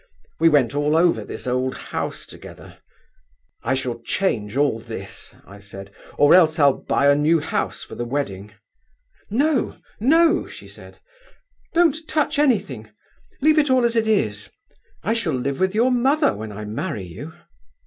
[0.39, 2.79] We went all over this old house together.
[3.61, 7.93] 'I shall change all this,' I said, 'or else I'll buy a new house for
[7.93, 8.51] the wedding.'
[9.29, 10.97] 'No, no!' she said,
[11.75, 12.89] 'don't touch anything;
[13.41, 14.49] leave it all as it is;
[15.03, 17.33] I shall live with your mother when I marry you.